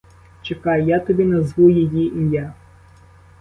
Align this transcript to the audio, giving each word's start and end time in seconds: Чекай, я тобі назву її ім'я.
Чекай, 0.47 0.85
я 0.85 0.99
тобі 0.99 1.25
назву 1.25 1.69
її 1.69 2.07
ім'я. 2.07 2.53